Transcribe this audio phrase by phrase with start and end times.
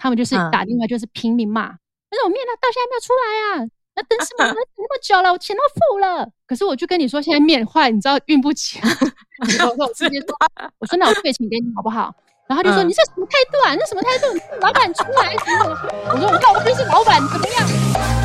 [0.00, 1.66] 他们就是打电话就是拼命骂，
[2.08, 4.48] 但是我面呢到现在没有出来啊，那等什么？
[4.48, 6.26] 等那么久了，我钱都付了。
[6.46, 8.80] 可是我就跟你说，现在面坏，你知道运不起。
[9.44, 10.34] 我说我直接说，
[10.78, 12.14] 我说那我退钱给你好不好？
[12.48, 13.74] 然后他就说、嗯、你这什么态度啊？
[13.74, 14.26] 你这什么态度？
[14.62, 15.76] 老板出来什么？
[16.14, 18.19] 我说我靠，我就是老板，怎么样？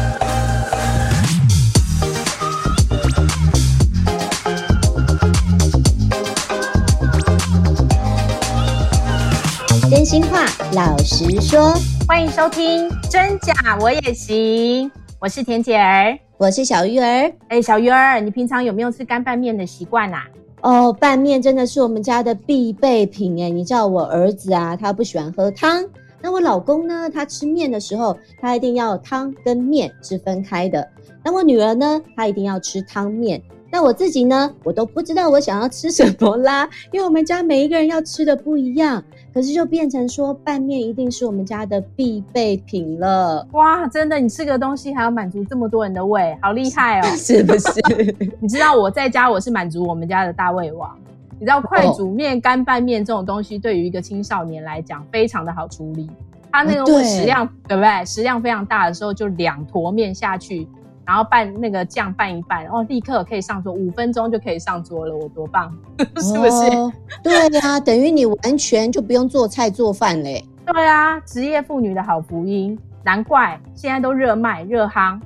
[9.95, 10.43] 真心话，
[10.73, 11.73] 老实说，
[12.05, 14.91] 欢迎收听真假我也行。
[15.21, 17.31] 我是田姐儿，我是小鱼儿。
[17.47, 20.25] 哎，小鱼儿，你平常有没有吃干拌面的习惯啊？
[20.63, 23.49] 哦，拌面真的是我们家的必备品哎。
[23.49, 25.81] 你知道我儿子啊，他不喜欢喝汤。
[26.21, 30.85] 那我老公呢，他吃面的时候，他一定要汤跟面是分开的。
[31.23, 33.41] 那我女儿呢，她一定要吃汤面。
[33.71, 39.03] 那我自己呢，我都不知道我想要吃什么啦，因为我们家每一个人要吃的不一样。
[39.35, 43.45] 可是就变成说拌面一定是我们家的必备品了。
[43.51, 47.03] 哇，真的，你吃个东西还要满足这么多人的胃，好厉害哦！
[47.19, 48.15] 是不是？
[48.39, 50.97] 你知道我在家我是满足我们家的大胃王。
[51.37, 56.09] 你知道快煮面、干拌面这种东西对于一个青少年来讲非常的好处理。
[56.49, 58.05] 它那个食量，对不对？
[58.05, 60.65] 食量非常大的时候，就两坨面下去。
[61.05, 65.71] 然后拌那个酱拌一拌，然哦，立刻可以上桌，五分钟就可以上桌了，我多棒，
[66.17, 66.75] 是不是？
[66.75, 66.91] 哦、
[67.23, 70.43] 对呀、啊，等于你完全就不用做菜做饭嘞。
[70.65, 75.19] 对啊，职业妇女的好福音，难怪现在都热卖热夯。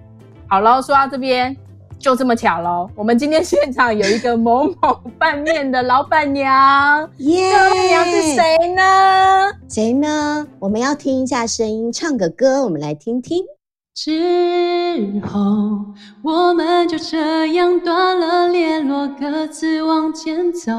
[0.48, 1.56] 好喽，说到这边
[1.98, 9.52] 就这么巧喽，我们今天现场有一个某某拌面的老板娘， 耶，老板娘是谁呢？
[9.70, 10.46] 谁呢？
[10.60, 13.46] 我们要听一下声音，唱个歌，我们来听听。
[14.02, 15.86] 之后，
[16.22, 20.72] 我们就这样断了联络，各自往前走，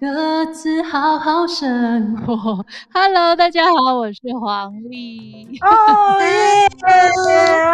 [0.00, 2.64] 各自好好生活。
[2.94, 5.50] Hello，大家好，我是黄丽。
[5.60, 6.66] 哦耶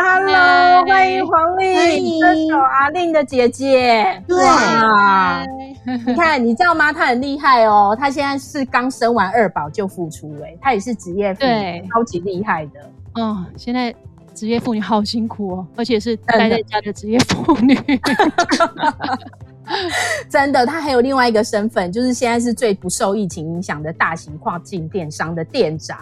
[0.03, 4.21] ！Hello，欢迎黄丽，歌手阿令的姐姐。
[4.27, 5.45] 对啊，
[6.05, 6.93] 你看，你知道吗？
[6.93, 12.81] 她很厉害哦，她现在是刚生完二宝就复出，哎，她也是职业妇女，超级厉害的。
[13.15, 13.95] 哦，现在。
[14.37, 17.75] 职业妇女好辛苦哦，而且是待在家的职业妇女。
[20.29, 25.99] 真的，她还有另外一个身份，就是现在是最不受疫情影响的大型跨境电商的店长。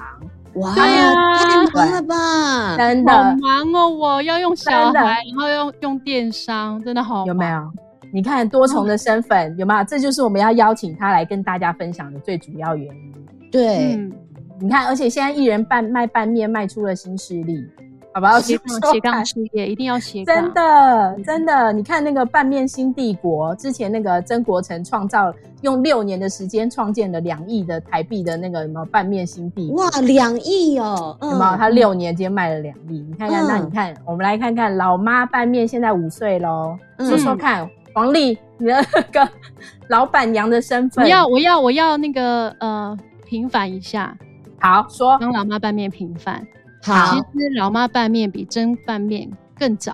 [0.56, 2.76] 哇，对啊，太忙了吧？
[2.76, 7.26] 真的好忙哦，我要用小孩，然后用用电商，真的好忙。
[7.26, 7.72] 有没有？
[8.12, 9.82] 你看多重的身份，哦，有没有？
[9.84, 13.14] 这就是我们要邀请她来跟大家分享的最主要原因。
[13.50, 14.12] 对，嗯，
[14.60, 17.66] 你看，而且现在一人半卖拌面卖出了新势力。
[18.14, 18.38] 好不好？
[18.38, 21.72] 斜杠斜杠事业一定要斜杠，真的真的。
[21.72, 29.82] 你看那个半面新帝国，之前那个曾国成创造用六年的时间创建了两亿的台币的那个什么半面新帝国。
[29.82, 31.18] 哇，两亿哦！
[31.22, 31.56] 有没有？
[31.56, 39.28] 他六年间卖了两亿，你看看，那你看，我们来看看老妈拌面现在五岁喽，说说看，黄丽，你的那个
[39.88, 44.16] 老板娘的身份，我要我要我要那个呃平反一下，
[44.60, 46.46] 好说，帮老妈拌面平反。
[46.84, 49.92] 好，其实老妈拌面比蒸拌面更早。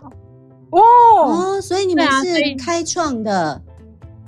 [0.70, 0.80] 哦。
[0.80, 3.60] 哦，所以你们是开创的，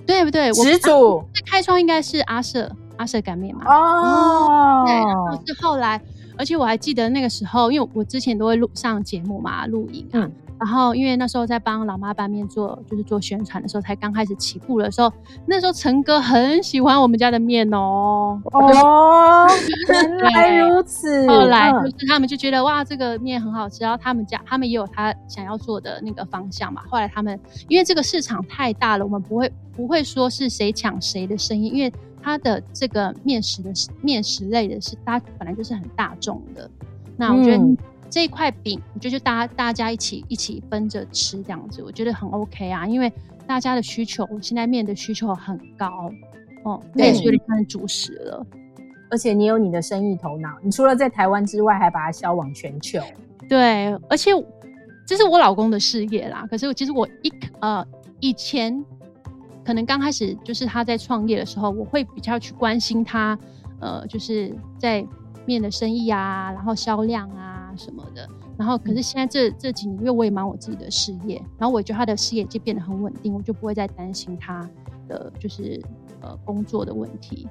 [0.06, 0.52] 对不对？
[0.54, 3.64] 始祖，啊、开创应该是阿舍阿舍擀面嘛。
[3.66, 6.00] 哦，对，然后是后来，
[6.38, 10.20] 而且我还记得那个时候，因为我之前都会录上节目嘛，录影啊。
[10.22, 10.32] 嗯
[10.64, 15.12] 然后，因为那时候在帮老妈拌面做，就是做宣传的时候，才刚开始起步的时候，
[15.44, 18.40] 那时候陈哥很喜欢我们家的面哦。
[18.52, 19.48] 哦，
[19.90, 21.26] 原 来如此。
[21.26, 26.82] 后来就是他们就觉得哇，这个面很好吃，然后他们家他们也有他想要做的那个方向嘛。
[26.88, 27.36] 后来他们
[27.68, 31.92] 因为这个市场太大了，我们不会不会说是谁抢谁的生意，因为
[32.22, 36.70] 他的这个面食的面食类的是，它本来就是很大众的。
[37.16, 37.64] 那我觉得。
[38.12, 43.10] 嗯这一块饼，就是大家大家一起一起分着吃这样子，我觉得很 OK 啊，因为
[43.46, 46.12] 大家的需求现在面的需求很高，
[46.64, 48.46] 哦，那也是有点像主食了。
[49.10, 53.00] 而且你有你的生意头脑，你除了在台湾之外，还把它销往全球。
[53.48, 54.30] 对，而且
[55.06, 56.46] 这是我老公的事业啦。
[56.50, 57.82] 可是其实我一呃
[58.20, 58.84] 以前
[59.64, 63.38] 可能刚开始就是他在创业的时候，我会比较去关心他，
[63.80, 65.02] 呃，就是在
[65.46, 67.51] 面的生意啊，然后销量啊。
[67.76, 74.68] 什么的，然后可是现在这这几年，因为我也忙我自己的事业，然后我觉得他的事业就变得很稳定，我就不会再担心他
[75.08, 75.82] 的就是
[76.20, 77.48] 呃工作的问题。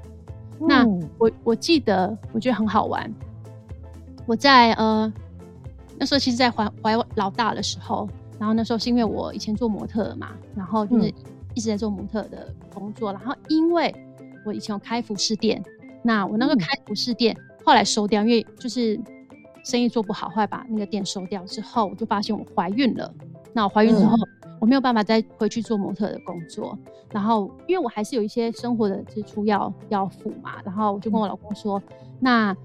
[0.59, 0.85] 嗯、那
[1.18, 3.12] 我我记得我觉得很好玩，
[4.25, 5.12] 我在呃
[5.97, 8.07] 那时候其实，在怀怀老大的时候，
[8.39, 11.13] 然后那时候是因为我以前做模特嘛，然后就是
[11.53, 13.94] 一直在做模特的工作，嗯、然后因为
[14.45, 15.63] 我以前有开服饰店，
[16.03, 19.00] 那我那个开服饰店、嗯、后来收掉，因为就是。
[19.63, 23.13] 生意做不好，后来把那个店收掉之后，我就发现我怀孕了。
[23.54, 24.16] 那我怀孕之后，
[24.46, 26.78] 嗯、我没有办法再回去做模特的工作。
[27.12, 31.81] 然后，因为我还是有一些生活的支出要要付嘛，然后我就跟我老公说
[32.18, 32.56] ：“那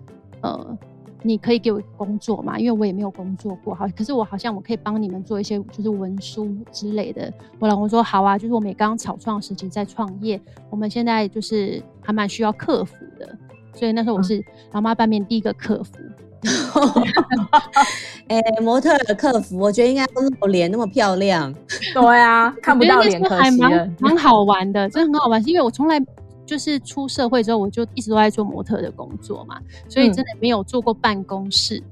[0.42, 0.78] 呃，
[1.22, 2.56] 你可以给我工作嘛？
[2.56, 10.40] 因为我也没有工作过，好，可是我好像我可以帮你们做一些就是文书之类的。”我老公说：“好啊，就是我们也刚草创时期在创业，
[10.70, 13.36] 我们现在就是还蛮需要客服的，
[13.74, 14.40] 所以那时候我是
[14.70, 15.98] 老妈拌面第一个客服。
[15.98, 16.14] 嗯”
[18.28, 21.54] 哎、欸，模特的客服，我觉得应该露脸那么漂亮。
[21.94, 23.68] 对啊，看不到脸可惜了。
[23.70, 25.42] 还蛮好玩的，真的很好玩。
[25.42, 26.00] 是因为我从来
[26.44, 29.58] 就是出社会之后，我就一直都在做模特的工作嘛，
[29.88, 31.82] 所以真的没有做过办公室。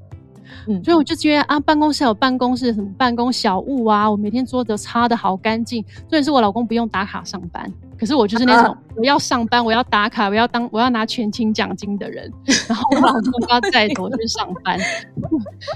[0.66, 5.82] 嗯，所以我就觉得啊，办公室有办公室什么办公小物啊，我每天桌子都擦的好干净。
[5.82, 7.72] 重点是我老公不用打卡上班。
[7.98, 12.30] 可是我就是那种我要上班，我要打卡，我要当我要拿全勤奖金的人。
[12.68, 14.78] 然后我老公要带着我去上班。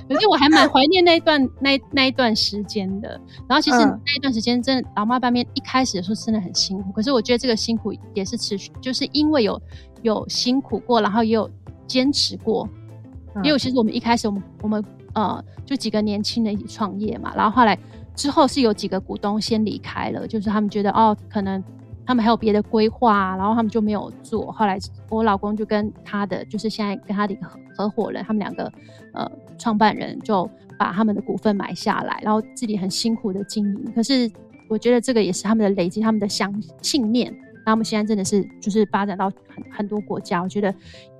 [0.09, 3.20] 可是我还蛮怀念那一段那那一段时间的。
[3.49, 6.93] 然后其实那一段时间真的老妈拌面一开始的时候真的很辛苦。
[6.93, 9.61] 可是我觉得这个辛苦也是持续，就是因为有
[10.03, 11.49] 有辛苦过，然后也有
[11.87, 12.69] 坚持过。
[13.44, 17.79] 因为其实我们一开始我们我们呃就几个年轻人一起创业嘛，然后后来
[18.17, 21.62] 之后是有几个股东先离开了，就是他们觉得哦可能。
[22.09, 24.51] 他们还有别的规划，然后他们就没有做。
[24.51, 24.79] 后来
[25.11, 27.47] 我老公就跟他的，就是现在跟他的一个
[27.77, 28.73] 合伙人，他们两个
[29.13, 33.93] 呃创办人就把他们的股份买下来，然后自己很辛苦的经营。
[33.95, 34.27] 可是
[34.71, 36.51] 我觉得这个也是他们的累积，他们的相
[36.81, 37.31] 信念。
[37.57, 40.75] 然后我们现在真的是就是发展到很很多国家，我觉得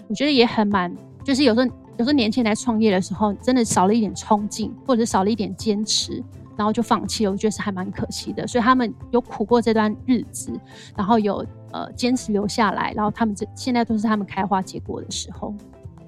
[0.09, 0.91] 我觉得也很蛮，
[1.23, 1.67] 就是有时候
[1.99, 6.25] 有时候年轻人来创业的时候，真的少了一点冲劲，或者少了一点坚持。
[6.59, 8.45] 然后就放弃了，我觉得是还蛮可惜的。
[8.47, 10.51] 所以他们有苦过这段日子，
[10.97, 15.55] 然后有呃坚持留下来，然后他们这现在都是他们开花结果的时候。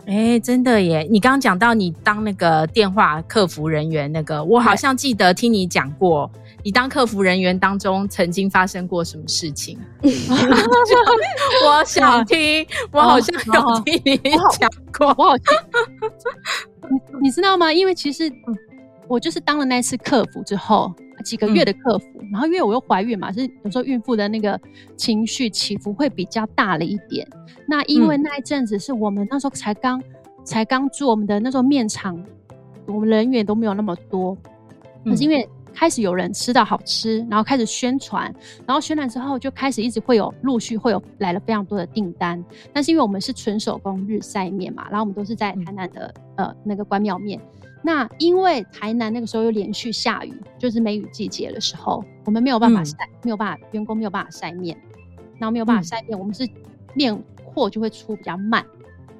[0.06, 1.06] 哎，真的耶！
[1.08, 6.28] 你刚刚讲到你当那个电话客服人员，那个我好像记得听你讲过，
[6.64, 9.78] 你当客服人员当中曾经发生过什么事情？
[10.02, 14.18] 我想听，我好像有听你
[14.58, 14.68] 讲
[14.98, 15.54] 过，我好像
[16.90, 17.72] 你你知道吗？
[17.72, 18.32] 因为其实。
[19.10, 24.58] 我就是当了那次客服之后几个月的客服，嗯、然后因为我又怀孕嘛，是有时候孕妇的那个
[24.96, 27.26] 情绪起伏会比较大了一点。
[27.66, 30.04] 那因为那一阵子是我们那时候才刚、嗯、
[30.44, 32.24] 才刚做我们的那时候面厂，
[32.86, 34.36] 我们人员都没有那么多，
[35.04, 38.32] 可是因为开始有人吃到好吃，然后开始宣传，
[38.64, 42.42] 然后宣传之后就开始一直会有陆续会有来了非常多的订单。
[42.72, 47.40] 但是因为我们是纯手工日晒面嘛，然后我们都是在台南的、嗯、呃那个关庙面。
[47.82, 54.76] 那因为台南那个时候又连续下雨，就是梅雨季节的时候，我们没有办法晒，嗯、没有办法，员工没有办法晒面，
[55.38, 56.48] 然后没有办法晒面，嗯、我们是
[56.94, 58.64] 面货就会出比较慢。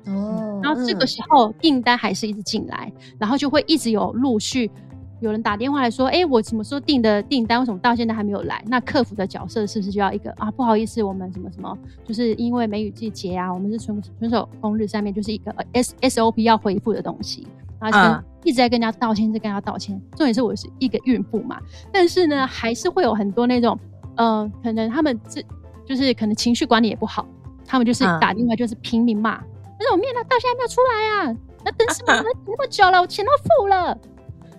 [0.07, 0.61] 哦。
[0.63, 4.71] 然后这个时候订单还是一直进来，然后就会一直有陆续
[5.21, 8.63] 有人打电话来说，哎，我什么时候订的订单，为什么到现在还没有来？
[8.67, 10.51] 那客服的角色是不是就要一个啊？
[10.51, 17.47] 不好意思，我们什么什么，就是因为梅雨季节啊，我们是纯纯手工日上面，就是一个 S S O P 要回复的东西。
[17.83, 19.99] 而且一直在跟人家道歉，在跟人家道歉。
[20.15, 21.59] 重点是我是一个孕妇嘛，
[21.91, 23.79] 但是呢，还是会有很多那种，
[24.17, 25.43] 呃，可能他们这
[25.87, 27.27] 就是可能情绪管理也不好，
[27.67, 29.41] 他们就是打电话就是拼命骂，
[29.79, 32.13] 那种面呢到现在没有出来啊，那等什么
[32.47, 33.97] 那么久了，我钱都付了，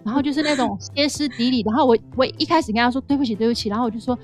[0.03, 1.63] 然后就是那种 歇斯底里。
[1.65, 4.17] 然后我我一开始跟他说对不起对不起，然后我就说，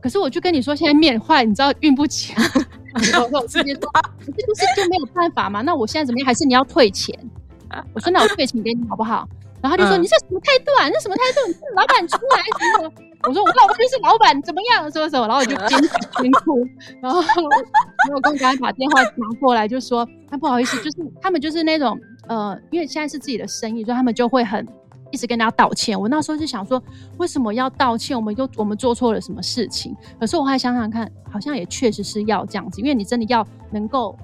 [0.00, 2.42] 可是我就跟你说现在面坏，你知道运不起啊，
[3.12, 3.90] 然后我直接说，
[4.24, 5.62] 这不是就没有办法嘛？
[5.62, 6.26] 那我现在怎么样？
[6.26, 7.16] 还是你要退钱？
[7.94, 9.28] 我说那我退钱给你好不好？
[9.62, 10.88] 然后他就说、嗯、你这什么态度啊？
[10.88, 11.46] 那什么态度？
[11.46, 12.42] 你是老板出来
[12.78, 12.92] 什么？
[13.28, 14.90] 我说我老公就是老板，怎么样？
[14.90, 15.28] 说什么？
[15.28, 15.80] 然后我就边
[16.22, 16.66] 边哭，
[17.02, 24.66] 然后我老公赶紧把电话拿过来，就说他、啊、不好意思，就是他们就是那种呃，因为现在是自己的生意，所以他们就会很
[25.10, 26.00] 一直跟大家道歉。
[26.00, 26.82] 我那时候就想说，
[27.18, 28.16] 为什么要道歉？
[28.16, 29.94] 我们又我们做错了什么事情？
[30.18, 34.18] 可是我还想想看，好像也确实是要这样子，因为你真的要能够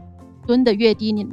[0.47, 1.27] 蹲得越低，你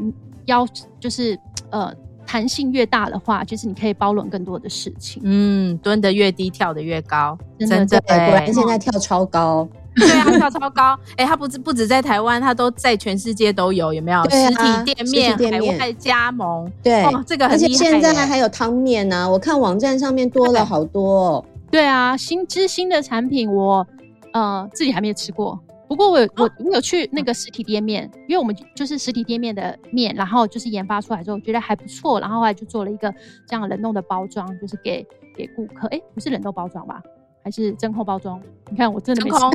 [0.46, 0.68] 腰
[1.00, 1.94] 就是呃。
[2.26, 5.22] 弹性越大的话，就是你可以包容更多的事情。
[5.26, 8.00] 嗯，蹲得越低，跳得越高，真的对。
[8.00, 9.68] 果然现在跳超高，
[10.00, 10.98] 对啊，跳超高。
[11.12, 14.20] 哎、欸，他不止不止在台湾，他都在全世界都有，有没有？
[14.20, 16.72] 啊、实体店面、店面海外加盟。
[16.82, 17.68] 对，哦、这个很厉害。
[17.68, 21.46] 而且现在还有汤面呢，我看网站上面多了好多。
[21.72, 23.88] 对啊，新之新的产品我，我
[24.34, 25.60] 呃自己还没有吃过。
[25.88, 33.14] 不过我有我我有去那个实体店面，因为我们就是实体店面的面，然后就是研发出来之后觉得还不错，然后后来就做了一个
[33.48, 35.06] 这样冷冻的包装，就是给
[35.38, 35.88] 给顾客。
[35.90, 37.00] 哎，不是冷冻包装吧？
[37.44, 38.42] 还是真空包装？
[38.70, 39.52] 你看我真的没吃过。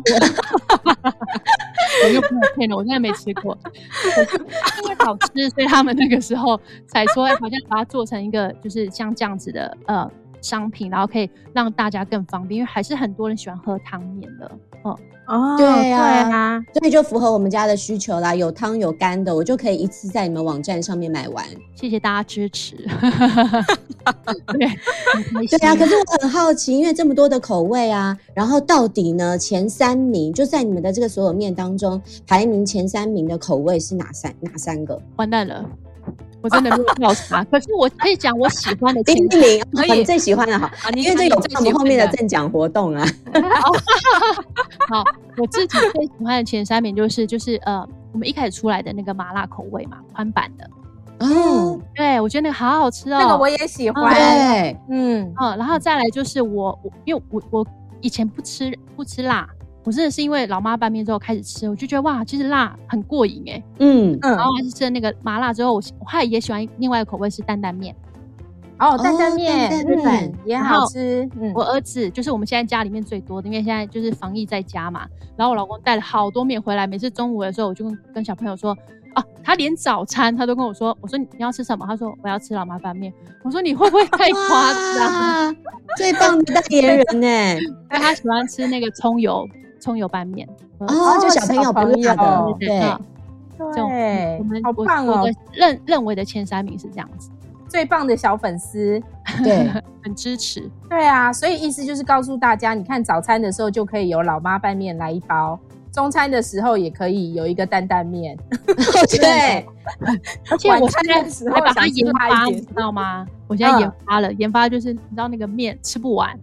[2.04, 2.20] 我又
[2.54, 3.56] 骗了，我真的没吃过。
[4.82, 10.08] 因为好吃，所以他们那个时候才说，好像把它做成一个就是像这样子的呃
[10.40, 14.50] 商品，然后可以让大家更方便，因为还是很多人喜欢喝汤面的。
[14.82, 18.34] 哦哦，对呀，所以就符合我们家的需求啦。
[18.34, 21.44] 有汤有干的，我就可以一次在你们网站上面买完。
[21.74, 22.76] 谢谢大家支持。
[24.58, 24.66] 对，
[25.58, 25.76] 对啊。
[25.76, 34.98] 可是我很好奇，因为这么多的口味啊，然后到底呢前三名就在你们的这个所有面当中排名前三名的口味是哪三哪三个？
[35.16, 35.62] 完蛋了。
[36.40, 39.64] 我真的没有 调查，可是我可以讲我喜欢的第一名，
[39.96, 43.04] 你最喜欢的好，因为这有我们后面的赠奖活动啊。
[44.88, 45.04] 好，
[45.36, 50.70] 我自己最喜欢的前三名就是就是呃，我们一开始出来的那个麻辣口味嘛，宽版的。
[51.20, 54.14] 嗯，对，我觉得那个好好吃哦，那个我也喜欢。
[54.14, 57.66] 对，嗯，哦，然后再来就是我我因为我我
[58.00, 59.48] 以前不吃不吃辣。
[59.88, 63.64] 我真的是因为老妈拌面之后开始吃，我就觉得哇，其实辣很过瘾哎、欸。
[63.78, 67.96] 嗯嗯，然后还是吃了那个麻辣之后，我我还也喜欢另外一个口味是担担面。
[68.78, 71.26] 哦，担担面，日本也好吃。
[71.40, 75.06] 嗯，我儿子就是我们现在家里面最多的，因为现在就是防疫在家嘛。
[75.38, 78.76] 然后我老公带了好多面回来，每次中午的时候，我就跟跟小朋友说
[79.14, 81.86] 啊，他连早餐他都跟我说，我说你要吃什么？
[81.86, 83.10] 他说我要吃老妈拌面。
[83.42, 85.56] 我说你会不会太夸张？
[85.96, 87.56] 最棒的代言人呢、欸？
[87.64, 89.48] 因为他喜欢吃那个葱油。
[89.80, 90.48] 葱油拌面。
[90.78, 95.28] 哦，就小朋友不辣的，对对，对，我们好棒哦！
[95.52, 97.28] 认认为的前三名是这样子，
[97.68, 99.02] 最棒的小粉丝，
[99.42, 99.68] 对，
[100.02, 105.58] 很支持，对啊，所以意思就是告诉大家，你看早餐的时候就可以有老妈拌面来一包，
[105.90, 108.38] 中餐的时候也可以有一个担担面，
[109.10, 109.66] 对，
[110.48, 113.26] 而且我现在还把它研发，你知道吗？
[113.48, 116.38] 我现在研发了，研发就是你知道那个面吃不完。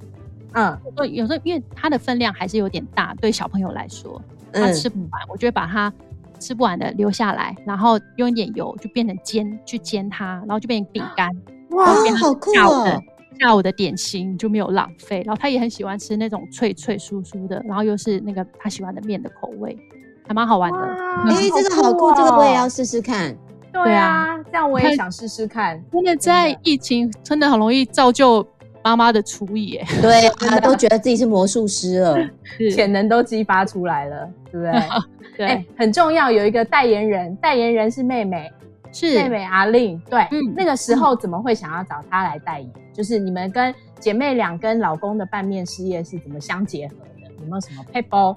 [0.55, 4.21] 嗯，对，有时候因为它的分量还是有点大，对小朋友来说，
[4.53, 5.91] 他吃不完，嗯、我就会把它
[6.39, 11.29] 吃不完的留下来，然后用一点油就变成煎，去煎它，然后就变成饼干。
[11.71, 13.01] 哇，好酷哦！
[13.41, 19.77] 下午的点心就没有浪费，然后他也很喜欢吃那种脆脆酥酥的，然后又是那个他喜欢的面的口味，
[20.25, 20.79] 还蛮好玩的。
[20.79, 23.35] 哎、欸，这个好酷，这个我也要试试看。
[23.73, 25.83] 对啊，这样我也想试试看。
[25.91, 28.47] 真的在疫情真的很容易造就。
[28.85, 32.15] 妈妈的厨艺，哎，对， 他都觉得自己是魔术师了，
[32.71, 34.73] 潜能都激发出来了，对不对？
[35.35, 38.51] 对、欸，很重要，有一个代言人，代言人是妹妹，
[38.93, 39.99] 是妹妹阿令。
[40.07, 42.69] 对，嗯、那个时候怎么会想要找她来代言？
[42.75, 47.33] 嗯、就是你们跟姐妹俩跟老公的拌面事业是怎么相结合的？
[47.39, 48.35] 有没有什么配包？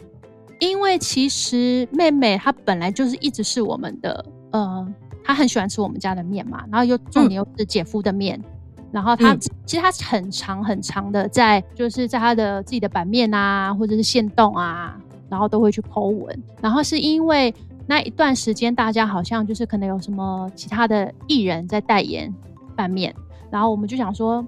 [0.61, 4.89] 因为其实妹妹她本来就是一直是我们的，呃，
[5.23, 8.41] 她很喜欢吃我们家的面嘛，然后又重点又是姐夫的面。
[8.43, 8.45] 嗯
[8.91, 16.43] 然后他、嗯、其实他很长很长的在，就是在他的自己的版面啊，或者是线动啊，然后都会去 po 文。
[16.61, 17.55] 然后是因为
[17.87, 22.33] 那一段时间，大家好像就是可能有什么其他的艺人在代言
[22.75, 23.15] 版面，
[23.51, 24.45] 然后我们就想说，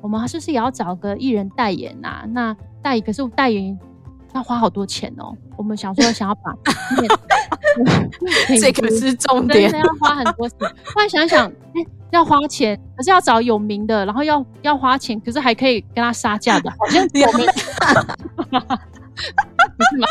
[0.00, 2.24] 我们是不是也要找个艺人代言啊？
[2.28, 3.78] 那代言可是代言
[4.34, 5.36] 要花好多钱哦。
[5.56, 6.54] 我们想说想要把
[8.60, 10.58] 这个是重点，真的要花很多钱。
[10.84, 11.84] 后来想想，哎。
[12.12, 17.46] 要花钱，可是要找有名的，然后要要花钱，可是还可以跟他杀价的，好像有名，
[18.36, 18.50] 不是
[19.96, 20.06] 吗？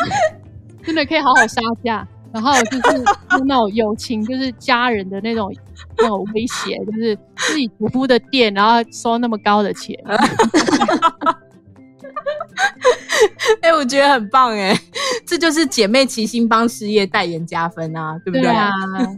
[0.82, 2.96] 真的可以好好杀价，然后就是
[3.30, 5.54] 用那种友情，就是家人的那种
[5.96, 9.96] 那种威胁，就是自己姐夫的店，然后收那么高的钱。
[13.62, 14.78] 哎、欸，我觉得很棒哎，
[15.26, 18.42] 这就是姐妹齐心帮事业代言加分啊，对不对？
[18.42, 18.70] 对啊，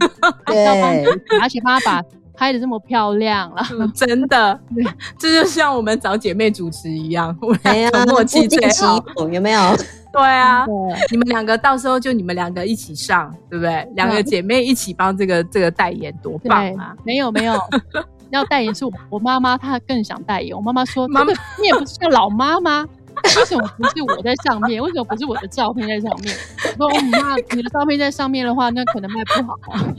[0.45, 1.05] 对，
[1.41, 2.05] 而且帮他把。
[2.37, 3.63] 拍的这么漂亮了，
[3.95, 4.59] 真的，
[5.17, 9.61] 这就像我们找姐妹主持一样，我们俩的默契最好，有没有？
[10.11, 10.65] 对啊，
[11.09, 13.87] 你们两个到时候就你们两个一起上，对不对？
[13.95, 16.93] 两个姐妹一起帮这个这个代言，多棒啊！
[17.05, 17.57] 没有没有，
[18.31, 20.53] 要代言是我我妈妈，她更想代言。
[20.53, 22.85] 我妈妈说：“妈妈，你也不是个老妈吗？
[23.39, 24.81] 为什么不是我在上面？
[24.81, 26.35] 为什么不是我的照片在上面？”
[26.79, 29.81] 我说：“妈，你的照片在上面的话，那可能卖不好啊。”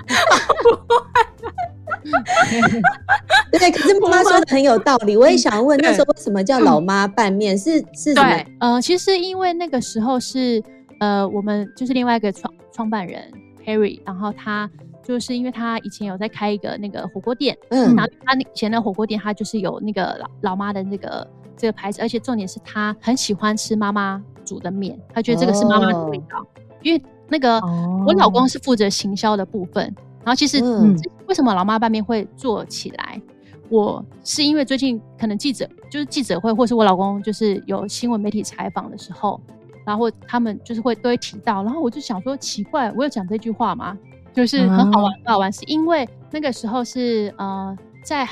[3.50, 5.16] 对，可是妈妈说的很有道理。
[5.16, 7.56] 我也想问，那时候为什么叫老妈拌面？
[7.58, 8.28] 是是什么？
[8.30, 10.62] 对，呃，其实因为那个时候是
[11.00, 13.30] 呃，我们就是另外一个创创办人
[13.64, 14.70] Harry，然后他
[15.02, 26.40] 就是因为他以前有在开一个那个火锅店，嗯，然后他以前的火锅店他就是有那个老老妈的那个这个牌子，而且重点是他很喜欢吃妈妈煮的面，他觉得这个是妈妈的味道。
[26.40, 26.46] 哦、
[26.82, 29.84] 因为那个、哦、我老公是负责行销的部分。
[30.24, 30.96] 然后其实，嗯，
[31.28, 33.22] 为什么老妈拌面会做起来？
[33.68, 39.40] 我是因为最近可能记者就是记者会，或是我老公就是有新闻媒体采访的时候，
[39.84, 43.96] 然后他们就是会都会提到，然后我就想说奇怪，我有讲这句话吗？
[44.32, 48.28] 就是很好玩，很好玩，是因为那个时候是呃在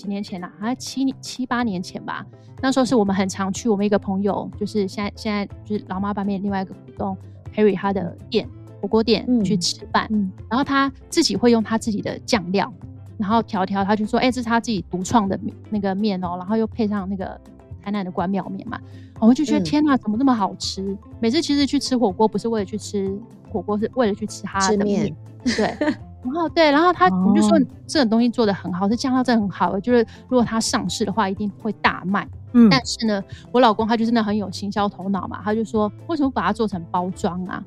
[0.00, 2.24] 几年前啦、啊，好像七七八年前吧。
[2.62, 7.16] 那时候是我们很常去我们一个朋友，就是现在现在就是老妈拌面另外一个股东
[7.54, 8.48] Harry 他的店
[8.80, 12.72] 火锅店、嗯、去吃饭，嗯、然后他自己会用他自己的酱料，
[13.18, 15.38] 然后调调，他就说：“哎、欸，这是他自己独创的
[15.68, 17.38] 那个面哦。”然后又配上那个
[17.82, 18.80] 台南的关庙面嘛，
[19.18, 20.96] 我就觉得、嗯、天哪，怎么那么好吃？
[21.20, 23.14] 每次其实去吃火锅不是为了去吃
[23.50, 25.14] 火锅，是为了去吃他的面，
[25.44, 25.74] 对。
[26.22, 32.28] 然后对，然后他我们就说这种东西做的很好，这酱料真的很好，就是如果它上市的话，一定会大卖。
[32.52, 33.22] 嗯，但是呢，
[33.52, 37.62] 我老公他就真的很有行销头脑嘛，他就说为什么把它做成包装啊？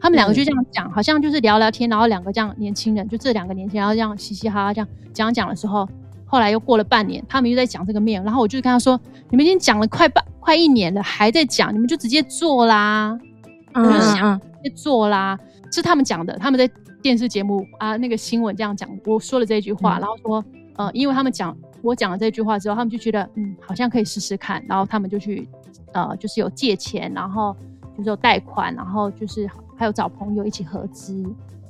[0.00, 5.88] 他们两个就这样讲，好像就是聊聊天，然后两个这样年轻人，就这两个年轻人，然后这样嘻嘻哈哈这样讲讲的时候，
[6.26, 13.16] 后来又过了半年，他们又在讲这个面，然后我就跟他说，你们已经讲了快半快一年了，还在讲，你们就直接做啦，
[13.72, 15.38] 嗯，就想直接做啦，
[15.74, 16.70] 是他们讲的，他们在。
[17.04, 20.44] 电视节目啊，那个新闻这样讲，我说了这句话，嗯、然后说，
[20.76, 25.46] 呃，因为他们讲我讲了这句话之后，他们就觉得，嗯，好像可以试试看，然后他们就去，
[25.92, 27.54] 呃，就是有借钱，然后
[27.94, 31.22] 就是有贷款，然后就是还有找朋友一起合资，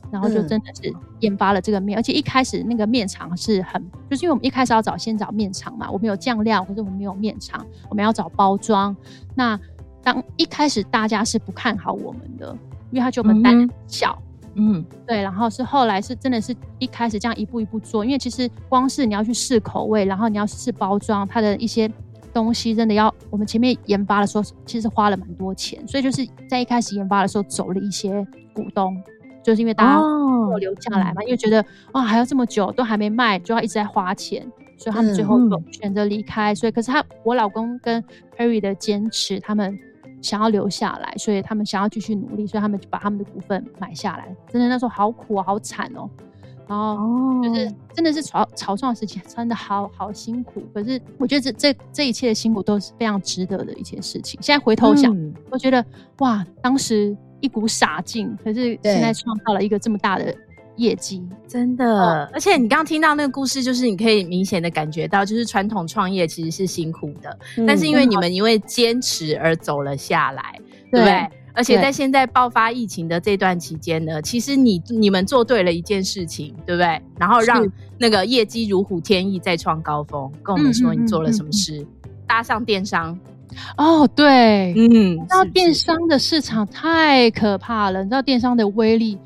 [0.09, 8.97] 然后就真的是研发了这个面，嗯、而且一开始那个面厂是很，就是因为我们一开始要找先找面厂嘛，我们有酱料，可是我们没有面厂，我们要找包装。
[9.35, 9.59] 那
[10.01, 12.57] 当一开始大家是不看好我们的，
[12.95, 14.17] 因为他觉得我们胆小。
[14.21, 14.25] 嗯
[14.57, 21.91] 嗯，对，然后是后来是真的是一开始这样一步一步做，因为其实光是你要去试口味，然后你要试包装，它的一些
[22.33, 28.25] 东西真的要我们前面研发的时候，其实花了蛮多钱，所以就是在一开始研发的时候走了一些
[28.55, 28.97] 股东，
[29.43, 34.47] 就是因为大家都留下来嘛，哦、因为觉得哇还要这么久都还没卖，就要一直在花钱，
[34.79, 36.53] 所以他们最后就选择离开。
[36.53, 38.01] 嗯、所以可是他我老公跟
[38.39, 39.77] Perry 的坚持，他们。
[40.25, 44.35] 想要留下来，所以他们想要继续努力，所以他们就把他们的股份买下来。
[44.49, 46.09] 真的那时候好苦啊，好惨哦。
[46.67, 50.63] 然后就是真的是草草创的时期，真的好好辛苦。
[50.73, 54.41] 可是我觉得这这这一切的辛苦都是非常值得的一件事情。
[54.43, 55.85] 现在回头想，嗯、我觉得
[56.21, 60.35] 哇，当时一股傻劲，可是现在创造了一个这么大的。
[60.77, 71.29] 业绩真的，哦、而且你刚刚听到那个故事，就是你可以明显的感觉到，就是传统创业其实是辛苦的，嗯、但是因为你们因为坚持而走了下来，嗯、对不对？
[71.57, 77.01] 而且在现在爆发疫情的这段期间呢，其实你你们做对了一件事情，对不对？
[77.17, 77.65] 然后让
[77.97, 80.29] 那个业绩如虎添翼，再创高峰。
[80.43, 81.87] 跟我们说你做了什么事？
[82.27, 83.17] 搭上电商。
[83.77, 89.17] 哦，对，嗯，你知道电商的市场太可怕了，你知道电商的威力。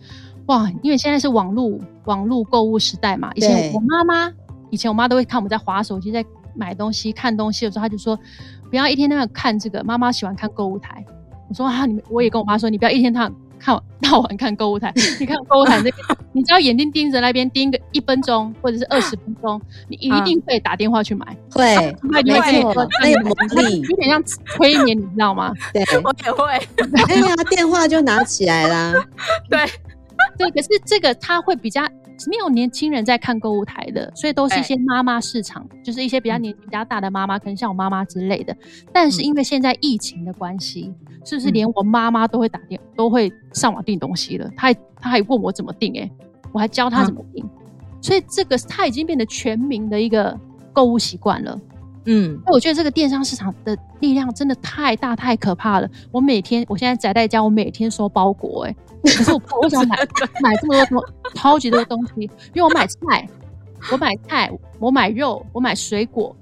[0.49, 3.31] 哇，因为现在是网络网络购物时代嘛。
[3.35, 4.33] 以前我妈妈，
[4.71, 8.19] 以前我妈都会看我们在滑手机，在买东西、看东西的时候，她就说
[8.71, 9.85] 不要一天到晚看这个。
[9.85, 11.05] 妈妈喜欢看购物台。
[11.49, 14.93] 我说啊，你我也跟我妈说，你不要一天到晚看 到晚看购物台。
[15.21, 15.95] 你看购物台那边，
[16.33, 21.27] 你只要眼睛盯着那边盯个一分钟或者是二十分钟，你一定会打电话去买。
[21.53, 22.23] 会，没
[22.63, 25.53] 错，那有魔力，有点像催眠，你知道吗？
[25.75, 26.45] 对， 我也会。
[27.07, 28.95] 哎呀，电话就拿起来啦。
[29.51, 29.59] 对。
[30.39, 31.83] 对，可是这个他会比较
[32.29, 38.57] 没有年轻人在看购物台的，所以都是一些妈妈市场，欸、就是一些比较年纪比较大的妈妈，可能像我妈妈之类的。
[38.93, 44.49] 但是因为现在疫情的关系，嗯、是不是连我妈妈都会打电，都会上网订东西了？
[44.57, 46.11] 她还她还问我怎么订，哎，
[46.53, 47.45] 我还教她怎么订。
[47.45, 47.51] 啊、
[48.01, 50.39] 所以这个它已经变得全民的一个
[50.73, 51.61] 购物习惯了。
[52.11, 55.89] 嗯，那我觉得这个电商市场的力量真的太大太可怕了。
[56.11, 59.97] 我每天，我现在宅在家，我每天收包裹，哎，可是我我想买
[60.43, 61.03] 买这么多东，
[61.35, 62.23] 超级多东西，
[62.55, 63.29] 因为我买菜，
[63.93, 66.35] 我买菜，我买肉，我买水果，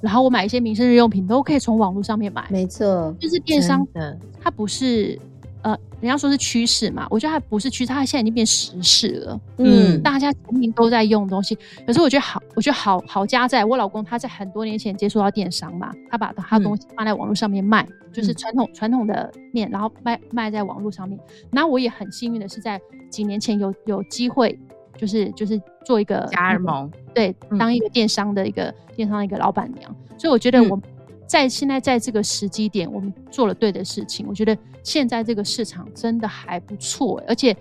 [0.00, 2.44] 然后我买一些民生日用品，都可以从网络上面买。
[2.50, 5.16] 没错，就是电商的，它不是。
[5.62, 9.40] 呃，人家说是趋势嘛，我觉得它不是趋势，它现在已经变时事了。
[9.58, 21.18] 嗯，大家全民都在用东西，可是我觉得好，我觉得好好加在我老公他在很多年前接触到电商嘛，他把他的东西放在网络上面卖，嗯、就是传统传统的面，然后卖卖在网络上面。
[21.50, 24.58] 那我也很幸运的是在几年前有有机会，
[24.96, 30.76] 就是就是做一个加盟，对，当一个电商的一个、嗯、电商的一个老板娘，所以我觉得我。
[30.76, 30.82] 嗯
[31.32, 34.26] 在现在在这个时机点，我们做了对的事情。
[34.28, 37.56] 我觉得现在这个市场真的还不错，而且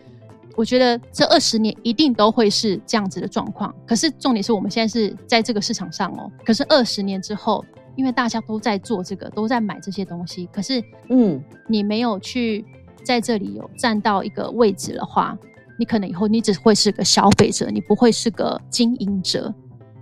[0.57, 3.73] 我觉得这二十年一定都会是这样子的状况。
[3.87, 6.29] 可是重点是我们现在是在这个市场上哦。
[6.45, 7.63] 可是二十年之后，
[7.95, 12.65] 因为大家都在做这个，都在买这些东西，可是嗯，你没有去
[13.05, 15.37] 在这里有站到一个位置的话，
[15.79, 19.53] 你可能以后你只会是个消费者，你不会是个经营者。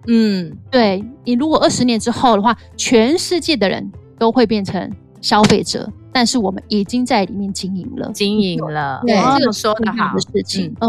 [0.07, 9.01] 嗯，对，你如果二十年之后的话，全世界的人都会变成消费者，但是我们已经在里面经营了，经营了。
[9.05, 10.87] 对，这个说的好的事情，嗯，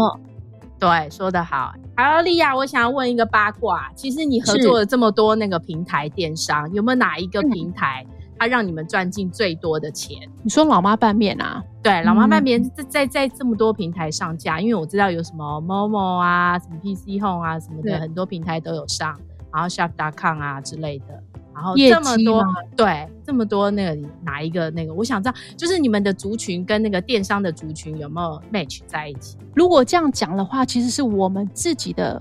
[0.79, 1.73] 对，说的好。
[1.95, 8.05] 好，莉亚，我想要问一个八卦，其实你合作了这么多那个平台电商，有没有哪一个平台？
[8.41, 10.17] 它让你们赚进最多的钱？
[10.41, 11.63] 你说老妈拌面啊？
[11.83, 19.15] 对，老妈拌面在在在这么多平台上架，因为我知道有什么 Momo 啊，什么 PC Home 啊，什么的，很多平台都有上，
[19.53, 21.23] 然后 Shop.com 啊之类的，
[21.53, 22.43] 然后这么多，
[22.75, 24.93] 对，这么多那个哪一个那个？
[24.95, 29.37] 我想知道，就是你们的族群跟那个电商的族群有没有 match 在一起？
[29.53, 32.19] 如果这样讲的话，其实是我们自己的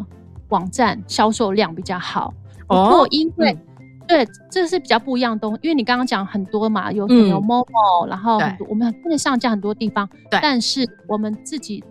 [0.51, 2.35] 网站销售量比较好
[2.69, 3.53] 哦，因为。
[3.55, 3.67] 嗯
[4.11, 11.83] 对，这是比较不一样的东西，因为你刚刚讲很多嘛，有有 Momo，、嗯、然后很多我们不能上架很多地方，对，但是我们自己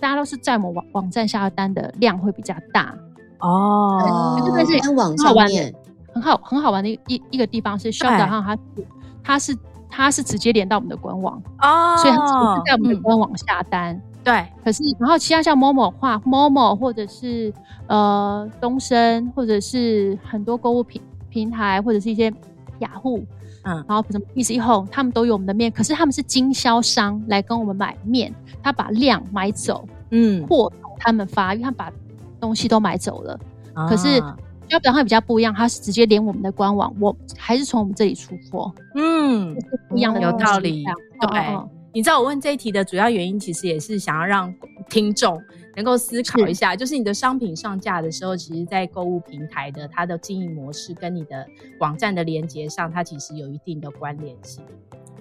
[0.00, 2.92] 大家都是在我们网网站下单的量会比较大
[3.38, 4.42] 哦。
[4.44, 5.72] 这个是网上面
[6.12, 8.58] 很好很好玩的一一个地方是 Shop.com，它
[9.22, 9.56] 它是
[9.88, 13.94] 它是直接连到我们的官网哦，所以它是在我们的官网下单。
[13.94, 17.52] 嗯、对，可是然后其他像 Momo 的话，Momo 或者是
[17.86, 21.00] 呃东升，或者是很多购物品。
[21.38, 22.32] 平台或者是一些
[22.80, 23.24] 雅虎，
[23.62, 31.92] 嗯，然后什么 PC Home，他们都有我们的面，可是他们是经销商来跟我们买面，他把量买走，嗯，货他们发，因为他们把
[32.40, 33.38] 东西都买走了。
[33.74, 34.20] 啊、可是
[34.68, 39.56] 要表现比较不一样，他是直接连我们的官网，我还是从我们这里出货，嗯，
[39.88, 40.84] 不一样的、哦、有道理，
[41.30, 41.54] 对。
[41.54, 44.52] 哦、你知道我问这一题的主要原因，其实也是想要让
[44.90, 45.40] 听众。
[45.78, 51.46] 能够思考一下，就是你的商品上架的时候，其实，在购物平台的它的经营模式跟你的
[51.78, 54.64] 网站的连接上，它其实有一定的关联性，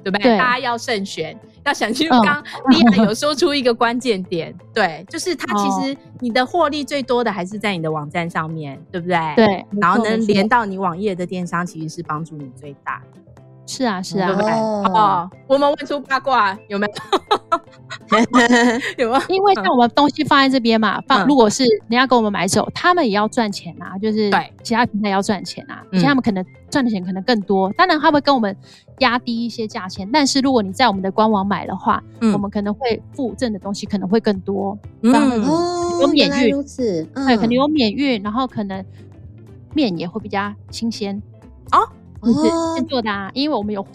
[0.03, 0.23] 对不对？
[0.23, 2.15] 对大家要慎选，要想清楚。
[2.23, 9.15] 刚刚莉亚有说出一个关键点，哦、对，就是它其实你的获利最多的还是在你的网站上面，对不对？
[9.35, 13.21] 对，然后能连到你网页的电商，其实是帮助你最大的。
[13.67, 14.51] 是啊，是啊，对不对？
[14.51, 16.93] 哦，我们问出八卦有没有？
[18.97, 19.21] 有吗？
[19.27, 27.69] 因为像我们东西放在这边嘛，放如果是人家给我们买走，他们也要赚钱啊，就是对，其他平台要赚钱啊，其他他们可能赚的钱可能更多。
[27.73, 28.55] 当然他会跟我们
[28.99, 32.01] 压低一些价钱，但是如果你在我们的官网买的话，
[32.33, 34.77] 我们可能会附赠的东西可能会更多。
[35.01, 38.83] 嗯哦，有免运，如此，对，可能有免运，然后可能
[39.73, 41.21] 面也会比较新鲜
[41.73, 41.87] 哦。
[42.25, 42.33] 是
[42.75, 43.89] 先做的啊，因为我们有货，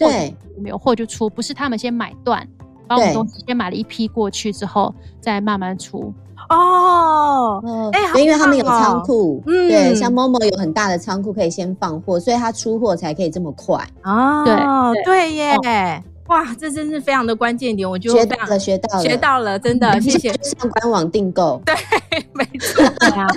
[0.55, 2.47] 我们有货就出，不是他们先买断，
[2.87, 6.13] 把我们东西先买了一批过去之后，再慢慢出。
[6.49, 13.81] 哦，哎，因为他们有仓库，嗯，对，像 Momo 有很大的仓库可以先放货，所以他出货才可以这么快。
[14.03, 15.57] 哦，对对耶，
[16.27, 20.33] 哇，这真是非常的关键点，我觉得学到了，学到了，学到了，真的， 谢谢。
[20.41, 21.73] 上官网订购，对，
[22.33, 23.27] 没错呀。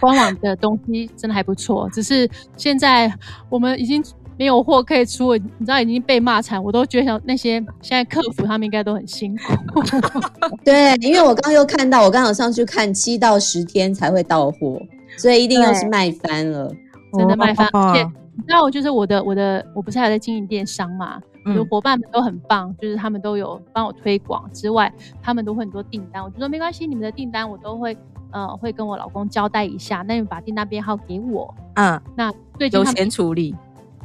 [0.00, 3.12] 官网的东西真的还不错，只是现在
[3.48, 4.04] 我们已经
[4.36, 9.80] 没有货可以出了，你知道已经被骂惨，我都觉得那些现在客服他们应该都很辛苦。
[10.64, 14.80] 对，因为我刚刚又看到，我刚刚有上去看七到十天才会到货，
[15.16, 16.68] 所以一定要是卖翻了，
[17.16, 17.68] 真的卖翻。
[17.74, 18.02] 而且
[18.36, 21.20] 你知道，就是我的我的我不是还在经营电商嘛，
[21.54, 27.96] 有伙伴们都很棒，就是他们都有帮我推广之外，他们都会很多订单，我就说没关系，你们的订单我都会。
[28.34, 31.54] 呃，会跟我老公交代一下，那你把订单编号给我。
[31.76, 33.54] 嗯，那最近优先处理，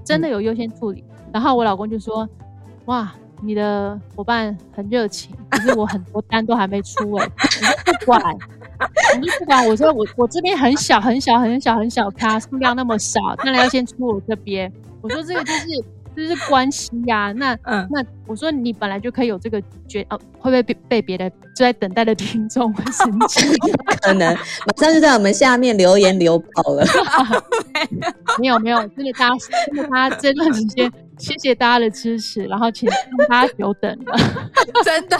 [0.05, 1.03] 真的有优先处理。
[1.09, 2.29] 嗯、然后我老公就说
[2.85, 3.11] ：“哇，
[3.41, 7.31] 你的伙伴很热情，可是我很多单都还没出哎、欸。”
[7.87, 14.71] 我就不管，我就不管，我说我我这边很小很小很小很小，咖数量那么少，当然要先出我这边。
[15.01, 15.65] 我说这个就是。
[16.19, 23.47] 这是关系呀，那嗯，那我说你本来就可以有这个觉哦，会不会被被别的正在等待的听众会生气？
[24.01, 26.86] 可能马上就在我们下面留言留跑了。
[28.39, 29.36] 没有没有，真的大家
[29.67, 30.91] 真的大家这段时间。
[31.19, 32.89] 谢谢大家的支持，然后请
[33.27, 34.17] 大家久等了。
[34.84, 35.17] 真的，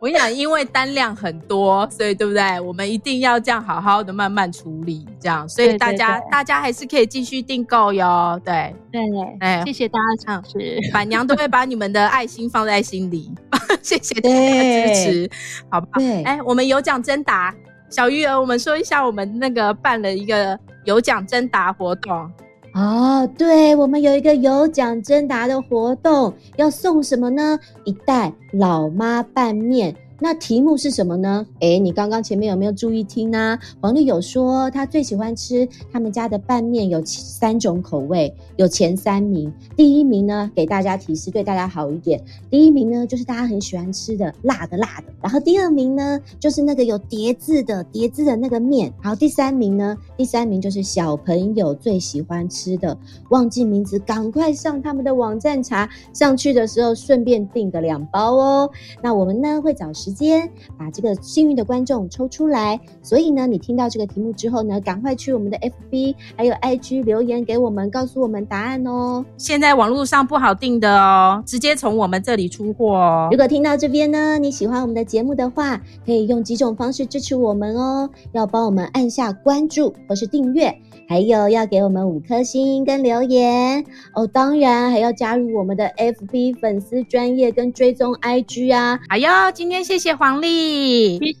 [0.00, 2.58] 我跟你讲，因为单量很多，所以对不对？
[2.60, 8.40] 我们一定要这样好好的慢慢处理，这样，所以大家大家还是可以继续订购哟。
[8.44, 13.30] 对对对，哎，谢谢大家支持，板娘都会把你们的爱心放在心里，
[13.82, 15.30] 谢谢大家支持，
[15.70, 16.00] 好不好？
[16.00, 17.54] 对，哎，我们有奖征答，
[17.90, 22.30] 小鱼儿，我们说一下，我们那个办了一个有奖征答活动。
[22.78, 27.58] 哦，对，我们有一个有奖征答的活动，要送什么呢？
[27.82, 31.46] 一袋老妈拌面，那题目是什么呢？
[31.60, 33.56] 诶，你刚刚前面有没有注意听呢？
[33.80, 39.52] 黄丽有说她最喜欢吃他们家的拌面，有三种口味，有前三名。
[39.76, 42.20] 第一名呢，给大家提示，对大家好一点。
[42.50, 45.12] 第一名呢，就是大家很喜欢吃的辣的辣的。
[45.22, 48.92] 然后第二名呢，就是那个有叠字的叠字的那个面。
[49.00, 52.98] 好，第三名呢，第三名就是小朋友最喜欢吃的。
[53.30, 58.68] 忘记名字，赶快上他们的网站查，上去的时候顺便订个两包哦。
[59.00, 69.24] 那我们呢，会找时间把这个幸运的观众抽出来，所以呢，你听到这个题目之后呢，赶快去我们的 FB 还有 IG 留言给我们，告诉我们答案哦。
[69.36, 73.28] 现在网络上不好订的哦，直接从我们这里出货哦。
[73.30, 80.76] 如果听到这边呢，你喜欢我们的节目的话，可以用几种方式支持我们哦，要帮我们按下关注或是订阅。
[81.08, 89.00] 还有要给我们五颗星跟留言哦，当然还要加入我们的 FB 粉丝专业跟追踪 IG 啊！
[89.08, 91.32] 哎呦，今天谢谢黄丽，谢谢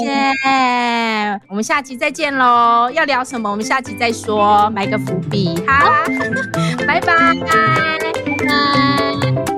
[0.00, 2.90] 谢谢，我们下期再见喽！
[2.92, 3.50] 要聊什么？
[3.50, 5.90] 我们下期再说，埋个伏笔好，
[6.86, 7.34] 拜拜拜
[8.46, 9.57] 拜。